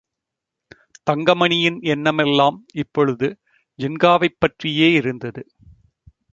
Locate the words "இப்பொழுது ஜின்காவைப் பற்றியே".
2.73-4.91